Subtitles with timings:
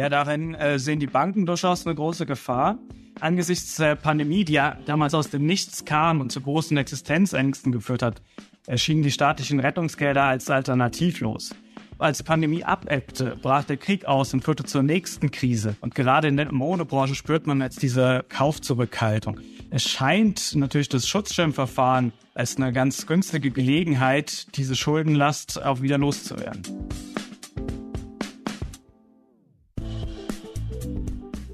[0.00, 2.78] Ja, darin äh, sehen die Banken durchaus eine große Gefahr.
[3.20, 8.00] Angesichts der Pandemie, die ja damals aus dem Nichts kam und zu großen Existenzängsten geführt
[8.00, 8.22] hat,
[8.66, 11.54] erschienen die staatlichen Rettungsgelder als alternativlos.
[11.98, 15.76] Als die Pandemie abebbte, brach der Krieg aus und führte zur nächsten Krise.
[15.82, 19.38] Und gerade in der Modebranche spürt man jetzt diese Kaufzurückhaltung.
[19.72, 26.88] Es scheint natürlich das Schutzschirmverfahren als eine ganz günstige Gelegenheit, diese Schuldenlast auch wieder loszuwerden.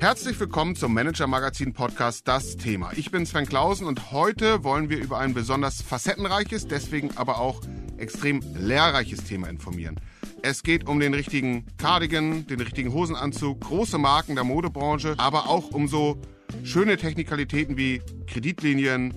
[0.00, 2.90] Herzlich willkommen zum Manager Magazin Podcast Das Thema.
[2.96, 7.60] Ich bin Sven Klausen und heute wollen wir über ein besonders facettenreiches, deswegen aber auch
[7.98, 10.00] extrem lehrreiches Thema informieren.
[10.40, 15.72] Es geht um den richtigen Cardigan, den richtigen Hosenanzug, große Marken der Modebranche, aber auch
[15.72, 16.18] um so
[16.62, 19.14] schöne Technikalitäten wie Kreditlinien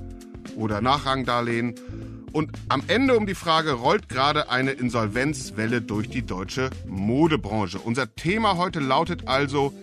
[0.56, 1.76] oder Nachrangdarlehen.
[2.32, 7.80] Und am Ende um die Frage, rollt gerade eine Insolvenzwelle durch die deutsche Modebranche?
[7.80, 9.74] Unser Thema heute lautet also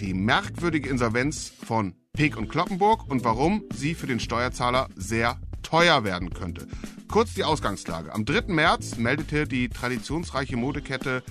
[0.00, 6.04] die merkwürdige Insolvenz von Peek und Kloppenburg und warum sie für den Steuerzahler sehr teuer
[6.04, 6.66] werden könnte.
[7.08, 8.12] Kurz die Ausgangslage.
[8.12, 8.52] Am 3.
[8.52, 11.22] März meldete die traditionsreiche Modekette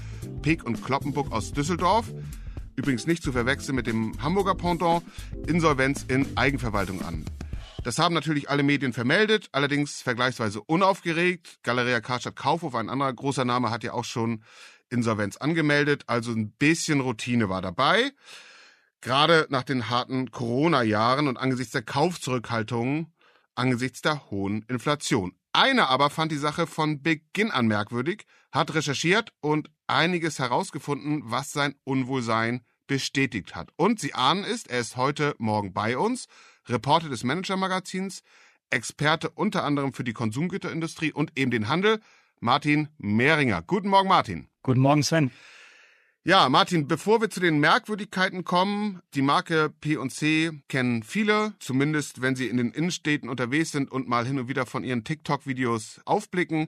[0.42, 2.08] Peek und Kloppenburg aus Düsseldorf,
[2.78, 5.04] übrigens nicht zu verwechseln mit dem Hamburger Pendant,
[5.48, 7.26] Insolvenz in Eigenverwaltung an.
[7.84, 11.60] Das haben natürlich alle Medien vermeldet, allerdings vergleichsweise unaufgeregt.
[11.64, 14.44] Galeria Karstadt Kaufhof, ein anderer großer Name, hat ja auch schon
[14.90, 18.12] Insolvenz angemeldet, also ein bisschen Routine war dabei.
[19.02, 23.12] Gerade nach den harten Corona-Jahren und angesichts der Kaufzurückhaltung,
[23.56, 25.34] angesichts der hohen Inflation.
[25.52, 31.52] Einer aber fand die Sache von Beginn an merkwürdig, hat recherchiert und einiges herausgefunden, was
[31.52, 33.72] sein Unwohlsein bestätigt hat.
[33.76, 36.28] Und Sie ahnen es, er ist heute Morgen bei uns,
[36.68, 38.24] Reporter des Manager-Magazins,
[38.70, 42.02] Experte unter anderem für die Konsumgüterindustrie und eben den Handel,
[42.40, 43.62] Martin Mehringer.
[43.62, 44.48] Guten Morgen, Martin.
[44.62, 45.32] Guten Morgen, Sven.
[46.24, 52.36] Ja, Martin, bevor wir zu den Merkwürdigkeiten kommen, die Marke P&C kennen viele, zumindest wenn
[52.36, 56.68] sie in den Innenstädten unterwegs sind und mal hin und wieder von ihren TikTok-Videos aufblicken.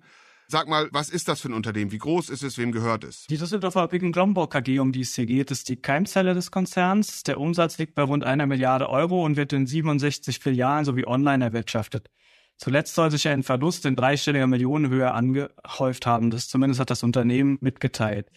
[0.51, 1.91] Sag mal, was ist das für ein Unternehmen?
[1.91, 2.57] Wie groß ist es?
[2.57, 3.27] Wem gehört es?
[3.27, 7.21] Die Düsseldorfer Pick Glomborg KG, um die es hier geht, ist die Keimzelle des Konzerns.
[7.21, 11.45] Der Umsatz liegt bei rund einer Milliarde Euro und wird in 67 Filialen sowie online
[11.45, 12.09] erwirtschaftet.
[12.57, 16.31] Zuletzt soll sich ein Verlust in dreistelliger Millionenhöhe angehäuft haben.
[16.31, 18.31] Das zumindest hat das Unternehmen mitgeteilt.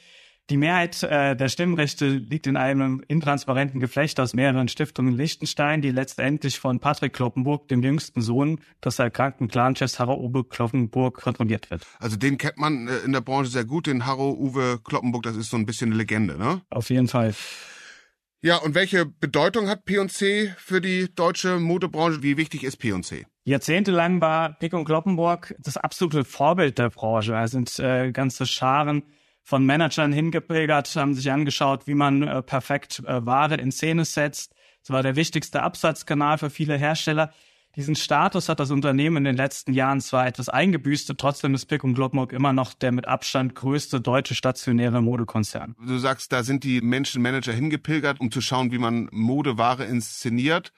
[0.51, 5.83] Die Mehrheit äh, der Stimmrechte liegt in einem intransparenten Geflecht aus mehreren Stiftungen in Liechtenstein,
[5.83, 11.87] die letztendlich von Patrick Kloppenburg, dem jüngsten Sohn des erkrankten Clanchefs Harro-Uwe Kloppenburg, kontrolliert wird.
[12.01, 15.51] Also den kennt man äh, in der Branche sehr gut, den Harro-Uwe Kloppenburg, das ist
[15.51, 16.61] so ein bisschen eine Legende, ne?
[16.71, 17.35] Auf jeden Fall.
[18.45, 22.25] Ja, und welche Bedeutung hat P&C für die deutsche Modebranche?
[22.25, 23.25] Wie wichtig ist P&C?
[23.45, 27.37] Jahrzehntelang war Pick und Kloppenburg das absolute Vorbild der Branche.
[27.37, 29.05] Es sind äh, ganze Scharen
[29.43, 34.55] von Managern hingepilgert, haben sich angeschaut, wie man äh, perfekt äh, Ware in Szene setzt.
[34.83, 37.33] Das war der wichtigste Absatzkanal für viele Hersteller.
[37.75, 41.85] Diesen Status hat das Unternehmen in den letzten Jahren zwar etwas eingebüßt, trotzdem ist Pick
[41.85, 45.75] und Kloppenburg immer noch der mit Abstand größte deutsche stationäre Modekonzern.
[45.79, 50.73] Du sagst, da sind die Menschen, Manager hingepilgert, um zu schauen, wie man Modeware inszeniert.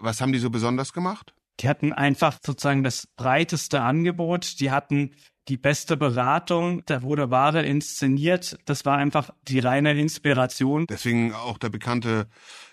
[0.00, 1.32] Was haben die so besonders gemacht?
[1.60, 4.58] Die hatten einfach sozusagen das breiteste Angebot.
[4.60, 5.12] Die hatten
[5.48, 8.58] die beste Beratung, da wurde Ware inszeniert.
[8.64, 10.86] Das war einfach die reine Inspiration.
[10.88, 12.26] Deswegen auch der bekannte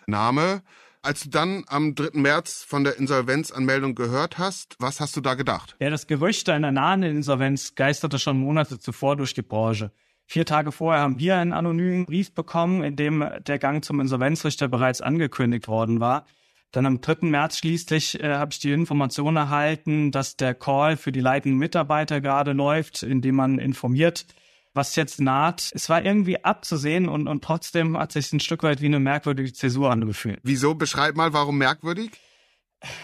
[0.08, 0.64] Name.
[1.02, 2.12] Als du dann am 3.
[2.14, 5.76] März von der Insolvenzanmeldung gehört hast, was hast du da gedacht?
[5.80, 9.92] Ja, das Gerücht einer nahen Insolvenz geisterte schon Monate zuvor durch die Branche.
[10.26, 14.70] Vier Tage vorher haben wir einen anonymen Brief bekommen, in dem der Gang zum Insolvenzrichter
[14.70, 16.26] bereits angekündigt worden war.
[16.74, 17.28] Dann am 3.
[17.28, 22.20] März schließlich äh, habe ich die Information erhalten, dass der Call für die leitenden Mitarbeiter
[22.20, 24.26] gerade läuft, in dem man informiert,
[24.74, 25.72] was jetzt naht.
[25.76, 29.54] Es war irgendwie abzusehen und, und trotzdem hat sich ein Stück weit wie eine merkwürdige
[29.54, 30.40] Zäsur angefühlt.
[30.42, 30.74] Wieso?
[30.74, 32.10] Beschreib mal, warum merkwürdig?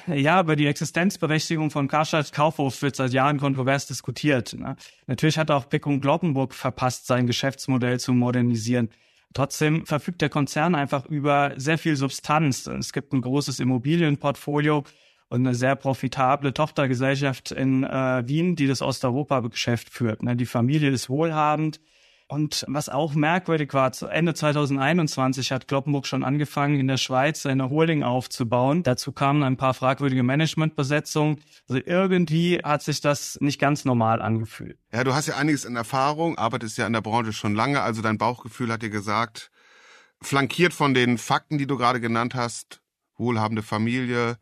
[0.07, 4.53] Ja, über die Existenzberechtigung von Karstadt Kaufhof wird seit Jahren kontrovers diskutiert.
[4.53, 4.75] Ne?
[5.05, 8.89] Natürlich hat auch Pick und Glockenburg verpasst, sein Geschäftsmodell zu modernisieren.
[9.33, 12.65] Trotzdem verfügt der Konzern einfach über sehr viel Substanz.
[12.65, 14.83] Es gibt ein großes Immobilienportfolio
[15.29, 20.23] und eine sehr profitable Tochtergesellschaft in äh, Wien, die das Osteuropa-Geschäft führt.
[20.23, 20.35] Ne?
[20.35, 21.79] Die Familie ist wohlhabend,
[22.29, 27.43] und was auch merkwürdig war, zu Ende 2021 hat Kloppenburg schon angefangen, in der Schweiz
[27.47, 28.83] eine Holding aufzubauen.
[28.83, 31.41] Dazu kamen ein paar fragwürdige Managementbesetzungen.
[31.67, 34.77] Also irgendwie hat sich das nicht ganz normal angefühlt.
[34.93, 38.03] Ja, du hast ja einiges in Erfahrung, arbeitest ja in der Branche schon lange, also
[38.03, 39.49] dein Bauchgefühl hat dir gesagt,
[40.21, 42.81] flankiert von den Fakten, die du gerade genannt hast,
[43.17, 44.37] wohlhabende Familie,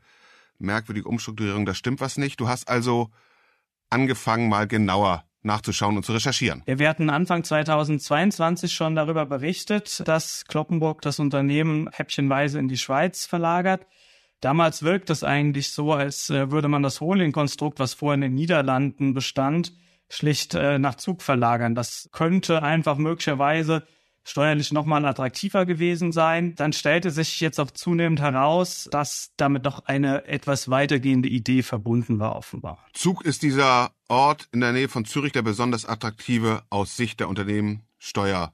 [0.60, 2.42] merkwürdige Umstrukturierung, da stimmt was nicht.
[2.42, 3.12] Du hast also
[3.90, 6.62] angefangen, mal genauer nachzuschauen und zu recherchieren.
[6.68, 13.26] Wir hatten Anfang 2022 schon darüber berichtet, dass Kloppenburg das Unternehmen häppchenweise in die Schweiz
[13.26, 13.88] verlagert.
[14.40, 18.36] Damals wirkt es eigentlich so, als äh, würde man das Holding-Konstrukt, was vorher in den
[18.36, 19.74] Niederlanden bestand,
[20.10, 21.74] schlicht äh, nach Zug verlagern.
[21.74, 23.88] Das könnte einfach möglicherweise
[24.28, 26.54] steuerlich nochmal attraktiver gewesen sein.
[26.56, 32.20] Dann stellte sich jetzt auch zunehmend heraus, dass damit noch eine etwas weitergehende Idee verbunden
[32.20, 32.86] war, offenbar.
[32.94, 37.30] Zug ist dieser Ort in der Nähe von Zürich der besonders attraktive aus Sicht der
[37.30, 38.54] Unternehmen Steuer.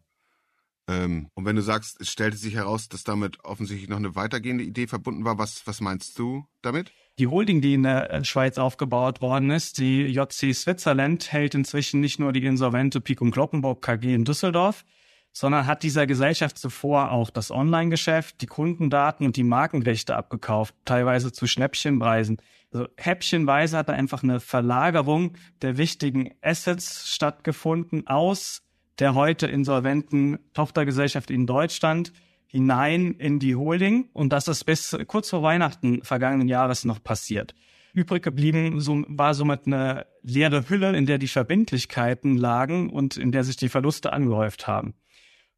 [0.87, 4.63] Ähm, und wenn du sagst, es stellte sich heraus, dass damit offensichtlich noch eine weitergehende
[4.63, 6.91] Idee verbunden war, was, was meinst du damit?
[7.19, 12.19] Die Holding, die in der Schweiz aufgebaut worden ist, die JC Switzerland, hält inzwischen nicht
[12.19, 14.83] nur die insolvente Picum Kloppenburg KG in Düsseldorf,
[15.33, 21.31] sondern hat dieser Gesellschaft zuvor auch das Online-Geschäft, die Kundendaten und die Markenrechte abgekauft, teilweise
[21.31, 22.37] zu Schnäppchenpreisen.
[22.71, 28.61] Also häppchenweise hat da einfach eine Verlagerung der wichtigen Assets stattgefunden aus
[28.99, 32.13] der heute insolventen Tochtergesellschaft in Deutschland
[32.45, 34.09] hinein in die Holding.
[34.13, 37.55] Und das ist bis kurz vor Weihnachten vergangenen Jahres noch passiert.
[37.93, 38.79] Übrig geblieben
[39.17, 43.69] war somit eine leere Hülle, in der die Verbindlichkeiten lagen und in der sich die
[43.69, 44.93] Verluste angehäuft haben.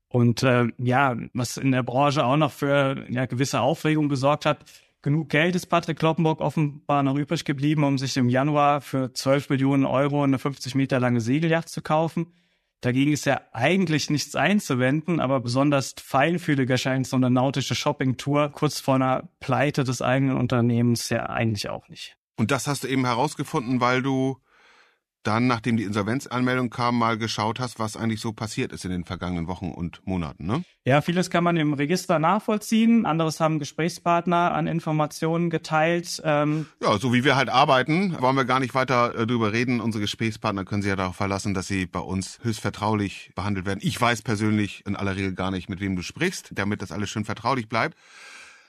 [0.10, 4.60] Und äh, ja, was in der Branche auch noch für ja, gewisse Aufregung gesorgt hat,
[5.02, 9.50] genug Geld ist Patrick Kloppenburg offenbar noch übrig geblieben, um sich im Januar für 12
[9.50, 12.28] Millionen Euro eine 50 Meter lange Segelyacht zu kaufen.
[12.82, 18.80] Dagegen ist ja eigentlich nichts einzuwenden, aber besonders feinfühlig erscheint so eine nautische Shopping-Tour kurz
[18.80, 22.16] vor einer Pleite des eigenen Unternehmens ja eigentlich auch nicht.
[22.38, 24.38] Und das hast du eben herausgefunden, weil du
[25.28, 29.06] dann, nachdem die Insolvenzanmeldung kam, mal geschaut hast, was eigentlich so passiert ist in den
[29.06, 30.64] vergangenen Wochen und Monaten, ne?
[30.86, 33.08] Ja, vieles kann man im Register nachvollziehen.
[33.08, 36.22] Anderes haben Gesprächspartner an Informationen geteilt.
[36.24, 39.82] Ähm ja, so wie wir halt arbeiten, wollen wir gar nicht weiter äh, drüber reden.
[39.82, 43.80] Unsere Gesprächspartner können sich ja darauf verlassen, dass sie bei uns höchst vertraulich behandelt werden.
[43.82, 47.10] Ich weiß persönlich in aller Regel gar nicht, mit wem du sprichst, damit das alles
[47.10, 47.98] schön vertraulich bleibt.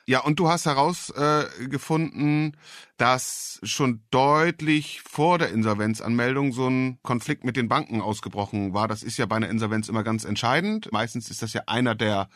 [0.08, 2.56] Ja, und du hast herausgefunden, äh,
[2.96, 8.86] dass schon deutlich vor der Insolvenzanmeldung so ein Konflikt mit den Banken ausgebrochen war.
[8.86, 10.92] Das ist ja bei einer Insolvenz immer ganz entscheidend.
[10.92, 12.28] Meistens ist das ja einer der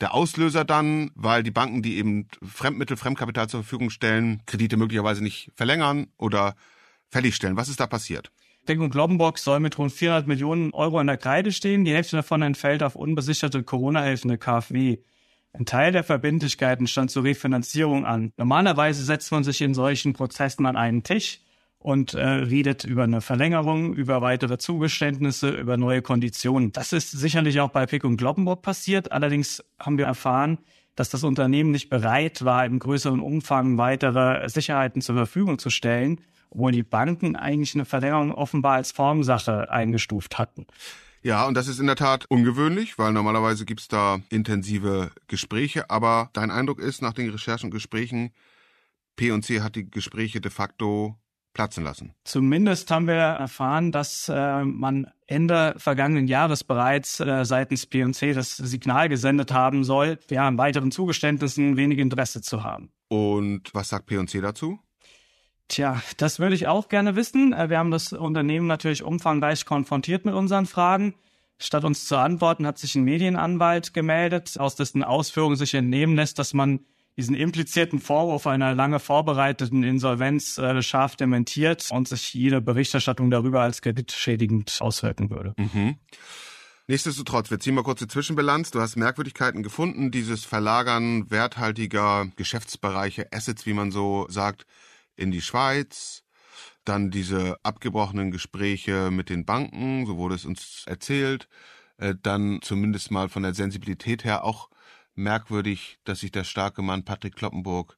[0.00, 5.22] der Auslöser dann, weil die Banken, die eben Fremdmittel, Fremdkapital zur Verfügung stellen, Kredite möglicherweise
[5.22, 6.56] nicht verlängern oder
[7.10, 7.56] fällig stellen.
[7.56, 8.32] Was ist da passiert?
[8.66, 11.84] Deckung Globbenbock soll mit rund 400 Millionen Euro in der Kreide stehen.
[11.84, 14.98] Die Hälfte davon entfällt auf unbesicherte Corona-Hilfen der KfW.
[15.56, 18.32] Ein Teil der Verbindlichkeiten stand zur Refinanzierung an.
[18.36, 21.42] Normalerweise setzt man sich in solchen Prozessen an einen Tisch
[21.78, 26.72] und äh, redet über eine Verlängerung, über weitere Zugeständnisse, über neue Konditionen.
[26.72, 29.12] Das ist sicherlich auch bei Pick und Gloppenburg passiert.
[29.12, 30.58] Allerdings haben wir erfahren,
[30.96, 36.20] dass das Unternehmen nicht bereit war, im größeren Umfang weitere Sicherheiten zur Verfügung zu stellen,
[36.50, 40.66] obwohl die Banken eigentlich eine Verlängerung offenbar als Formsache eingestuft hatten.
[41.24, 45.88] Ja, und das ist in der Tat ungewöhnlich, weil normalerweise gibt's da intensive Gespräche.
[45.88, 48.30] Aber dein Eindruck ist, nach den Recherchen und Gesprächen,
[49.16, 51.16] P&C hat die Gespräche de facto
[51.54, 52.12] platzen lassen.
[52.24, 58.56] Zumindest haben wir erfahren, dass äh, man Ende vergangenen Jahres bereits äh, seitens P&C das
[58.56, 62.90] Signal gesendet haben soll, ja, an weiteren Zugeständnissen wenig Interesse zu haben.
[63.08, 64.78] Und was sagt P&C dazu?
[65.68, 67.52] Tja, das würde ich auch gerne wissen.
[67.52, 71.14] Äh, wir haben das Unternehmen natürlich umfangreich konfrontiert mit unseren Fragen.
[71.58, 76.38] Statt uns zu antworten, hat sich ein Medienanwalt gemeldet, aus dessen Ausführungen sich entnehmen lässt,
[76.38, 76.80] dass man
[77.16, 83.60] diesen implizierten Vorwurf einer lange vorbereiteten Insolvenz äh, scharf dementiert und sich jede Berichterstattung darüber
[83.62, 85.54] als kreditschädigend auswirken würde.
[85.56, 85.96] Mhm.
[86.86, 88.70] Nichtsdestotrotz, wir ziehen mal kurz die Zwischenbilanz.
[88.70, 94.66] Du hast Merkwürdigkeiten gefunden, dieses Verlagern werthaltiger Geschäftsbereiche, Assets, wie man so sagt,
[95.16, 96.24] in die Schweiz,
[96.84, 101.48] dann diese abgebrochenen Gespräche mit den Banken, so wurde es uns erzählt,
[101.98, 104.68] äh, dann zumindest mal von der Sensibilität her auch
[105.14, 107.96] merkwürdig, dass sich der starke Mann Patrick Kloppenburg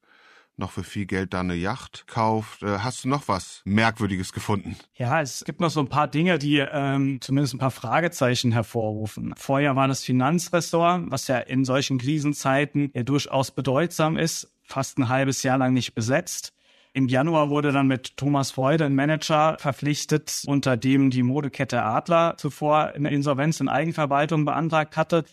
[0.59, 2.63] noch für viel Geld da eine Yacht kauft.
[2.63, 4.77] Äh, hast du noch was Merkwürdiges gefunden?
[4.95, 9.35] Ja, es gibt noch so ein paar Dinge, die ähm, zumindest ein paar Fragezeichen hervorrufen.
[9.37, 15.09] Vorher war das Finanzressort, was ja in solchen Krisenzeiten ja durchaus bedeutsam ist, fast ein
[15.09, 16.53] halbes Jahr lang nicht besetzt.
[16.97, 22.37] Im Januar wurde dann mit Thomas Freude ein Manager verpflichtet, unter dem die Modekette Adler
[22.39, 25.25] zuvor eine Insolvenz in Eigenverwaltung beantragt hatte.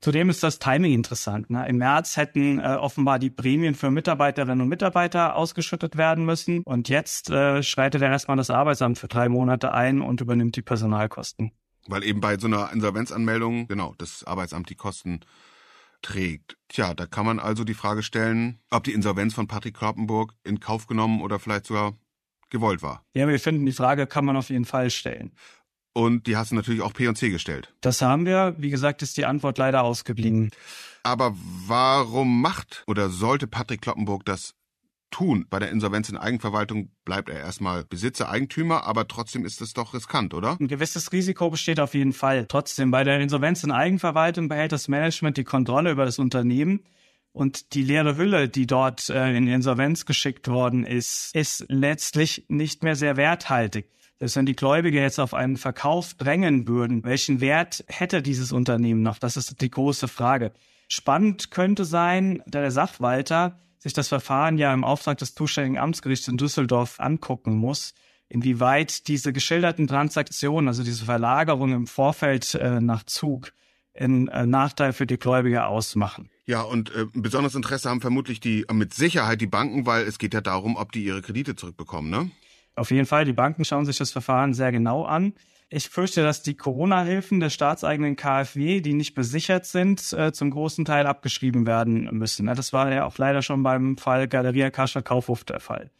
[0.00, 1.48] Zudem ist das Timing interessant.
[1.48, 1.64] Ne?
[1.68, 6.64] Im März hätten äh, offenbar die Prämien für Mitarbeiterinnen und Mitarbeiter ausgeschüttet werden müssen.
[6.64, 10.62] Und jetzt äh, schreitet er erstmal das Arbeitsamt für drei Monate ein und übernimmt die
[10.62, 11.52] Personalkosten.
[11.86, 15.20] Weil eben bei so einer Insolvenzanmeldung, genau, das Arbeitsamt die Kosten
[16.06, 16.56] trägt.
[16.68, 20.60] Tja, da kann man also die Frage stellen, ob die Insolvenz von Patrick Kloppenburg in
[20.60, 21.94] Kauf genommen oder vielleicht sogar
[22.50, 23.04] gewollt war.
[23.14, 25.32] Ja, wir finden, die Frage kann man auf jeden Fall stellen.
[25.94, 27.74] Und die hast du natürlich auch P&C gestellt.
[27.80, 28.54] Das haben wir.
[28.58, 30.50] Wie gesagt, ist die Antwort leider ausgeblieben.
[31.02, 31.34] Aber
[31.66, 34.54] warum macht oder sollte Patrick Kloppenburg das
[35.10, 35.46] tun?
[35.48, 39.94] Bei der Insolvenz in Eigenverwaltung bleibt er erstmal Besitzer, Eigentümer, aber trotzdem ist es doch
[39.94, 40.56] riskant, oder?
[40.60, 42.46] Ein gewisses Risiko besteht auf jeden Fall.
[42.46, 46.84] Trotzdem, bei der Insolvenz in Eigenverwaltung behält das Management die Kontrolle über das Unternehmen.
[47.32, 52.82] Und die leere Hülle, die dort äh, in Insolvenz geschickt worden ist, ist letztlich nicht
[52.82, 57.84] mehr sehr werthaltig dass wenn die Gläubiger jetzt auf einen Verkauf drängen würden, welchen Wert
[57.88, 59.18] hätte dieses Unternehmen noch?
[59.18, 60.52] Das ist die große Frage.
[60.88, 66.28] Spannend könnte sein, da der Sachwalter sich das Verfahren ja im Auftrag des zuständigen Amtsgerichts
[66.28, 67.94] in Düsseldorf angucken muss,
[68.28, 73.52] inwieweit diese geschilderten Transaktionen, also diese Verlagerung im Vorfeld äh, nach Zug,
[73.94, 76.28] einen äh, Nachteil für die Gläubiger ausmachen.
[76.44, 80.34] Ja, und äh, besonderes Interesse haben vermutlich die mit Sicherheit die Banken, weil es geht
[80.34, 82.30] ja darum, ob die ihre Kredite zurückbekommen, ne?
[82.76, 85.32] Auf jeden Fall, die Banken schauen sich das Verfahren sehr genau an.
[85.68, 90.84] Ich fürchte, dass die Corona-Hilfen der staatseigenen KfW, die nicht besichert sind, äh, zum großen
[90.84, 92.46] Teil abgeschrieben werden müssen.
[92.46, 95.90] Das war ja auch leider schon beim Fall Galeria Kascha Kaufhof der Fall.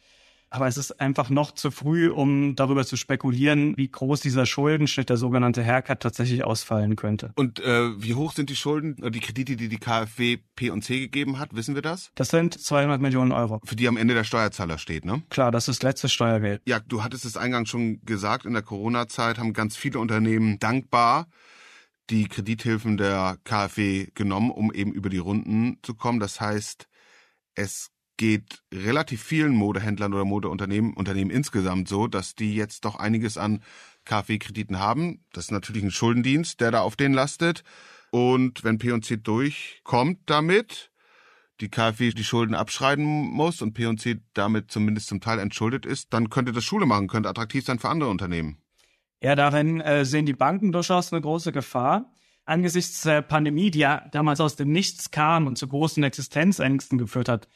[0.49, 5.09] Aber es ist einfach noch zu früh, um darüber zu spekulieren, wie groß dieser Schuldenschnitt,
[5.09, 7.31] der sogenannte Haircut, tatsächlich ausfallen könnte.
[7.35, 10.83] Und äh, wie hoch sind die Schulden, äh, die Kredite, die die KfW P und
[10.83, 11.55] C gegeben hat?
[11.55, 12.11] Wissen wir das?
[12.15, 13.59] Das sind 200 Millionen Euro.
[13.65, 15.23] Für die am Ende der Steuerzahler steht, ne?
[15.29, 16.61] Klar, das ist letztes Steuergeld.
[16.65, 21.27] Ja, du hattest es eingangs schon gesagt, in der Corona-Zeit haben ganz viele Unternehmen dankbar
[22.09, 26.19] die Kredithilfen der KfW genommen, um eben über die Runden zu kommen.
[26.19, 26.87] Das heißt,
[27.55, 33.37] es geht relativ vielen Modehändlern oder Modeunternehmen Unternehmen insgesamt so, dass die jetzt doch einiges
[33.37, 33.63] an
[34.05, 35.23] KfW-Krediten haben.
[35.33, 37.63] Das ist natürlich ein Schuldendienst, der da auf denen lastet.
[38.09, 40.91] Und wenn P&C durchkommt damit,
[41.61, 46.29] die KfW die Schulden abschreiben muss und P&C damit zumindest zum Teil entschuldet ist, dann
[46.29, 48.57] könnte das Schule machen, könnte attraktiv sein für andere Unternehmen.
[49.21, 52.11] Ja, darin äh, sehen die Banken durchaus eine große Gefahr.
[52.45, 57.27] Angesichts der Pandemie, die ja damals aus dem Nichts kam und zu großen Existenzängsten geführt
[57.27, 57.47] hat,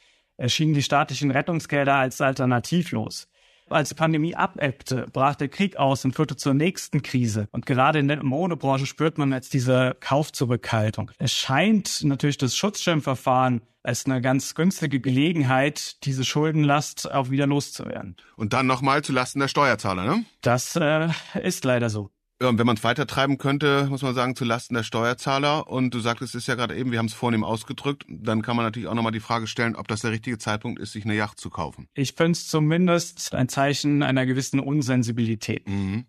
[0.42, 3.28] erschienen die staatlichen Rettungsgelder als alternativlos.
[3.70, 7.48] Als die Pandemie abebbte, brach der Krieg aus und führte zur nächsten Krise.
[7.52, 11.12] Und gerade in der Modebranche spürt man jetzt diese Kaufzurückhaltung.
[11.18, 18.16] Es scheint natürlich das Schutzschirmverfahren als eine ganz günstige Gelegenheit, diese Schuldenlast auch wieder loszuwerden.
[18.36, 20.24] Und dann nochmal zu Lasten der Steuerzahler, ne?
[20.40, 21.08] Das äh,
[21.40, 22.10] ist leider so.
[22.48, 25.68] Und wenn man es weitertreiben könnte, muss man sagen, zu Lasten der Steuerzahler.
[25.68, 28.64] Und du sagtest es ja gerade eben, wir haben es vornehm ausgedrückt, dann kann man
[28.64, 31.38] natürlich auch nochmal die Frage stellen, ob das der richtige Zeitpunkt ist, sich eine Yacht
[31.38, 31.88] zu kaufen.
[31.94, 35.68] Ich finde es zumindest ein Zeichen einer gewissen Unsensibilität.
[35.68, 36.06] Mhm.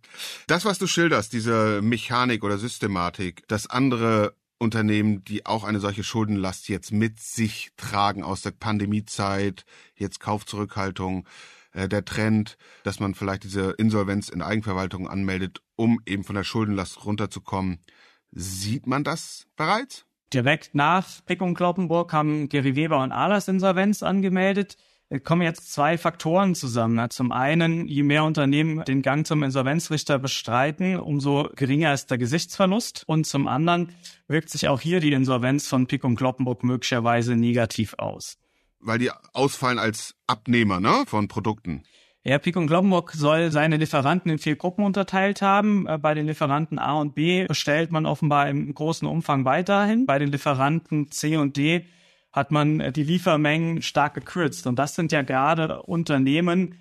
[0.47, 6.03] Das, was du schilderst, diese Mechanik oder Systematik, dass andere Unternehmen, die auch eine solche
[6.03, 11.27] Schuldenlast jetzt mit sich tragen aus der Pandemiezeit, jetzt Kaufzurückhaltung,
[11.73, 16.43] äh, der Trend, dass man vielleicht diese Insolvenz in Eigenverwaltung anmeldet, um eben von der
[16.43, 17.79] Schuldenlast runterzukommen.
[18.31, 20.05] Sieht man das bereits?
[20.33, 24.77] Direkt nach Pick und Kloppenburg haben Gary Weber und Ahlers Insolvenz angemeldet.
[25.09, 27.09] Es kommen jetzt zwei Faktoren zusammen.
[27.11, 33.03] Zum einen, je mehr Unternehmen den Gang zum Insolvenzrichter bestreiten, umso geringer ist der Gesichtsverlust.
[33.05, 33.93] Und zum anderen
[34.27, 38.37] wirkt sich auch hier die Insolvenz von Pick und Kloppenburg möglicherweise negativ aus
[38.83, 41.83] weil die ausfallen als Abnehmer ne, von Produkten.
[42.25, 45.85] Ja, Pico und Glockenburg soll seine Lieferanten in vier Gruppen unterteilt haben.
[45.87, 50.05] Äh, bei den Lieferanten A und B bestellt man offenbar im großen Umfang weiterhin.
[50.05, 51.85] Bei den Lieferanten C und D
[52.31, 54.67] hat man äh, die Liefermengen stark gekürzt.
[54.67, 56.75] Und das sind ja gerade Unternehmen,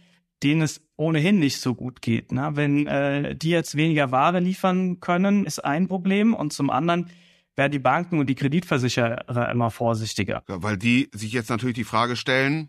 [0.44, 2.30] denen es ohnehin nicht so gut geht.
[2.30, 2.50] Ne?
[2.54, 6.34] Wenn äh, die jetzt weniger Ware liefern können, ist ein Problem.
[6.34, 7.10] Und zum anderen
[7.56, 10.44] werden die Banken und die Kreditversicherer immer vorsichtiger.
[10.48, 12.68] Ja, weil die sich jetzt natürlich die Frage stellen,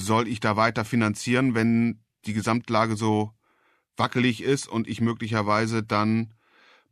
[0.00, 3.32] soll ich da weiter finanzieren, wenn die Gesamtlage so
[3.96, 6.34] wackelig ist und ich möglicherweise dann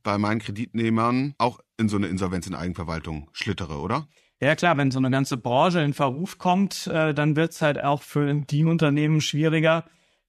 [0.03, 4.09] bei meinen Kreditnehmern auch in so eine Insolvenz in Eigenverwaltung schlittere, oder?
[4.41, 8.03] Ja klar, wenn so eine ganze Branche in Verruf kommt, äh, dann wird's halt auch
[8.03, 9.85] für die Unternehmen schwieriger,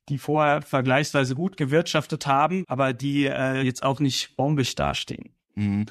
[0.10, 5.30] die vorher vergleichsweise gut gewirtschaftet haben, aber die äh, jetzt auch nicht bombig dastehen.
[5.54, 5.86] Mhm.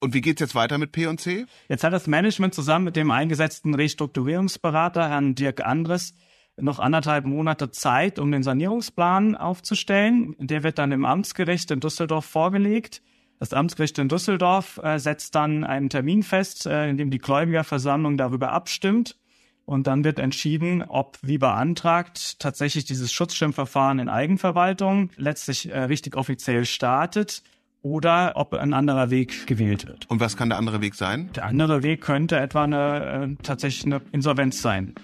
[0.00, 1.46] Und wie geht's jetzt weiter mit P&C?
[1.68, 6.14] Jetzt hat das Management zusammen mit dem eingesetzten Restrukturierungsberater Herrn Dirk Andres
[6.60, 10.34] noch anderthalb Monate Zeit, um den Sanierungsplan aufzustellen.
[10.38, 13.02] Der wird dann im Amtsgericht in Düsseldorf vorgelegt.
[13.38, 18.16] Das Amtsgericht in Düsseldorf äh, setzt dann einen Termin fest, äh, in dem die Gläubigerversammlung
[18.16, 19.16] darüber abstimmt.
[19.64, 26.16] Und dann wird entschieden, ob, wie beantragt, tatsächlich dieses Schutzschirmverfahren in Eigenverwaltung letztlich äh, richtig
[26.16, 27.42] offiziell startet
[27.82, 30.10] oder ob ein anderer Weg gewählt wird.
[30.10, 31.30] Und was kann der andere Weg sein?
[31.34, 34.94] Der andere Weg könnte etwa eine, äh, tatsächlich eine Insolvenz sein.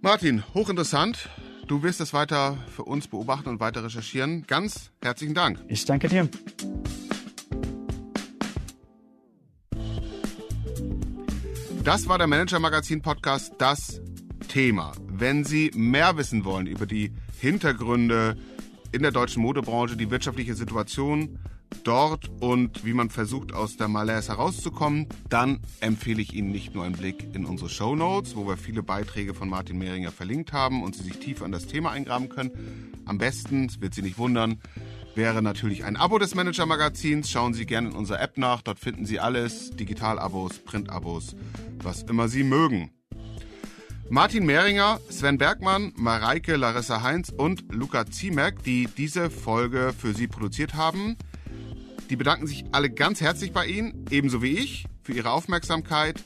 [0.00, 1.28] Martin, hochinteressant.
[1.66, 4.44] du wirst es weiter für uns beobachten und weiter recherchieren.
[4.46, 5.58] Ganz herzlichen Dank.
[5.68, 6.28] Ich danke dir.
[11.84, 14.00] Das war der Manager Magazin Podcast, das
[14.48, 14.92] Thema.
[15.08, 18.36] Wenn Sie mehr wissen wollen über die Hintergründe
[18.92, 21.38] in der deutschen Modebranche, die wirtschaftliche Situation
[21.84, 26.84] dort und wie man versucht, aus der Malaise herauszukommen, dann empfehle ich Ihnen nicht nur
[26.84, 30.82] einen Blick in unsere Show Notes, wo wir viele Beiträge von Martin Mehringer verlinkt haben
[30.82, 32.92] und Sie sich tiefer an das Thema eingraben können.
[33.06, 34.60] Am besten, es wird Sie nicht wundern,
[35.14, 37.30] wäre natürlich ein Abo des Manager Magazins.
[37.30, 41.36] Schauen Sie gerne in unserer App nach, dort finden Sie alles, Digital-Abos, Print-Abos,
[41.82, 42.90] was immer Sie mögen.
[44.10, 50.26] Martin Mehringer, Sven Bergmann, Mareike Larissa Heinz und Luca Ziemek, die diese Folge für Sie
[50.26, 51.16] produziert haben.
[52.10, 56.24] Die bedanken sich alle ganz herzlich bei Ihnen, ebenso wie ich, für Ihre Aufmerksamkeit,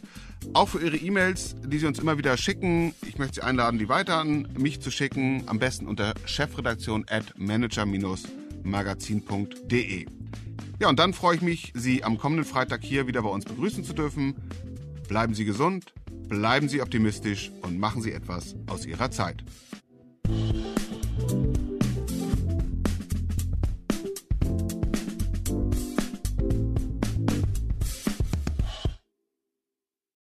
[0.55, 2.95] auch für Ihre E-Mails, die Sie uns immer wieder schicken.
[3.07, 7.35] Ich möchte Sie einladen, die weiter an mich zu schicken, am besten unter chefredaktion at
[7.37, 10.07] manager-magazin.de.
[10.79, 13.85] Ja, und dann freue ich mich, Sie am kommenden Freitag hier wieder bei uns begrüßen
[13.85, 14.35] zu dürfen.
[15.09, 15.93] Bleiben Sie gesund,
[16.29, 19.43] bleiben Sie optimistisch und machen Sie etwas aus Ihrer Zeit.